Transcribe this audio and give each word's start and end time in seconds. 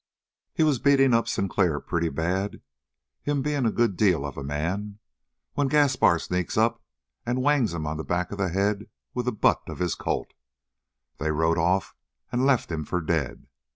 He 0.55 0.63
was 0.63 0.79
beating 0.79 1.13
up 1.13 1.27
Sinclair 1.27 1.79
pretty 1.79 2.09
bad 2.09 2.59
him 3.21 3.43
being 3.43 3.67
a 3.67 3.71
good 3.71 3.95
deal 3.95 4.25
of 4.25 4.35
a 4.35 4.43
man 4.43 4.97
when 5.53 5.67
Gaspar 5.67 6.17
sneaks 6.17 6.57
up 6.57 6.81
and 7.23 7.43
whangs 7.43 7.75
him 7.75 7.85
on 7.85 7.97
the 7.97 8.03
back 8.03 8.31
of 8.31 8.39
the 8.39 8.49
head 8.49 8.89
with 9.13 9.27
the 9.27 9.31
butt 9.31 9.61
of 9.67 9.77
his 9.77 9.93
Colt. 9.93 10.33
They 11.19 11.29
rode 11.29 11.59
off 11.59 11.93
and 12.31 12.47
left 12.47 12.71
him 12.71 12.83
for 12.83 12.99
dead. 12.99 13.45